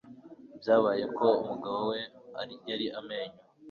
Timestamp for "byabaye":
0.59-1.03